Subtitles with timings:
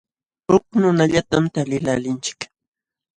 [0.49, 2.39] Huk nunallatam taliqlaalinchik.